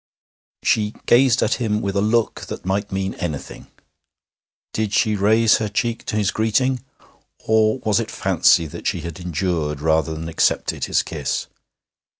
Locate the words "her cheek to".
5.57-6.15